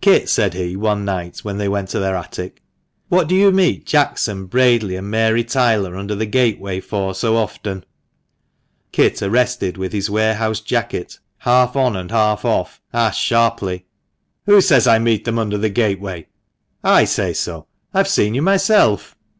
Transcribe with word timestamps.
"Kit," 0.00 0.28
said 0.28 0.54
he, 0.54 0.74
one 0.74 1.04
night, 1.04 1.44
when 1.44 1.56
they 1.56 1.68
went 1.68 1.88
to 1.90 2.00
their 2.00 2.16
attic, 2.16 2.60
"what 3.08 3.28
do 3.28 3.36
you 3.36 3.52
meet 3.52 3.86
Jackson, 3.86 4.46
Bradley, 4.46 4.96
and 4.96 5.08
Mary 5.08 5.44
Taylor 5.44 5.94
under 5.94 6.16
the 6.16 6.26
gate 6.26 6.58
way 6.58 6.80
for 6.80 7.14
so 7.14 7.36
often?" 7.36 7.84
Kit, 8.90 9.22
arrested 9.22 9.76
with 9.76 9.92
his 9.92 10.10
warehouse 10.10 10.58
jacket 10.58 11.20
half 11.38 11.76
on 11.76 11.94
and 11.94 12.10
half 12.10 12.44
of 12.44 12.80
asked 12.92 13.20
sharply 13.20 13.86
—"Who 14.46 14.60
says 14.60 14.88
I 14.88 14.98
meet 14.98 15.24
them 15.24 15.38
under 15.38 15.56
the 15.56 15.70
gateway?"" 15.70 16.26
I 16.98 17.04
say 17.04 17.32
so. 17.32 17.68
I 17.94 17.98
have 17.98 18.08
seen 18.08 18.34
you 18.34 18.42
myself." 18.42 19.14